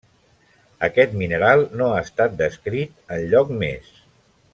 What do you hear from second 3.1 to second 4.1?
enlloc més.